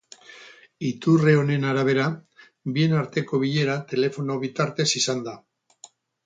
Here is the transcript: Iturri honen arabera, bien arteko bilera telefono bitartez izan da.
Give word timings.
Iturri 0.87 1.35
honen 1.41 1.67
arabera, 1.73 2.07
bien 2.77 2.97
arteko 3.03 3.41
bilera 3.45 3.77
telefono 3.93 4.39
bitartez 4.47 4.89
izan 5.03 5.23
da. 5.29 5.37